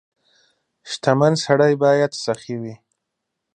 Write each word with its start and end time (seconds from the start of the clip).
•شتمن 0.91 1.33
سړی 1.45 1.73
باید 1.83 2.11
سخي 2.25 2.55
وي. 2.61 2.75